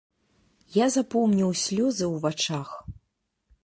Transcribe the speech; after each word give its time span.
Я 0.77 0.85
запомніў 0.95 1.53
слёзы 1.67 2.05
ў 2.13 2.27
вачах. 2.27 2.69